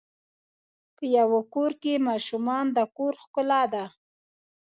په 0.95 1.03
یوه 1.17 1.39
کور 1.53 1.71
کې 1.81 2.03
ماشومان 2.07 2.65
د 2.75 2.77
کور 2.97 3.13
ښکلا 3.23 3.61
ده. 3.73 3.85